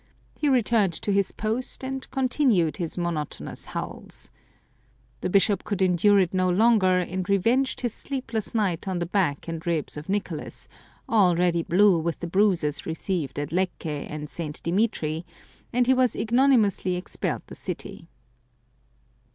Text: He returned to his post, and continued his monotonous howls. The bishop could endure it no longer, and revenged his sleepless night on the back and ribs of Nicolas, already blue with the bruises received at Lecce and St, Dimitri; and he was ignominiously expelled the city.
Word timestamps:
He 0.35 0.49
returned 0.49 0.93
to 0.93 1.11
his 1.11 1.31
post, 1.31 1.83
and 1.83 2.09
continued 2.09 2.77
his 2.77 2.97
monotonous 2.97 3.65
howls. 3.65 4.31
The 5.19 5.29
bishop 5.29 5.63
could 5.63 5.79
endure 5.79 6.17
it 6.19 6.33
no 6.33 6.49
longer, 6.49 6.97
and 6.97 7.29
revenged 7.29 7.81
his 7.81 7.93
sleepless 7.93 8.55
night 8.55 8.87
on 8.87 8.97
the 8.97 9.05
back 9.05 9.47
and 9.47 9.63
ribs 9.63 9.97
of 9.97 10.09
Nicolas, 10.09 10.67
already 11.07 11.61
blue 11.61 11.99
with 11.99 12.19
the 12.19 12.25
bruises 12.25 12.87
received 12.87 13.37
at 13.37 13.51
Lecce 13.51 14.07
and 14.09 14.27
St, 14.27 14.59
Dimitri; 14.63 15.23
and 15.71 15.85
he 15.85 15.93
was 15.93 16.15
ignominiously 16.15 16.95
expelled 16.95 17.43
the 17.45 17.53
city. 17.53 18.07